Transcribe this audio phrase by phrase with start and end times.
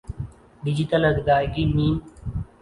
[0.63, 1.77] digital ادائیگی م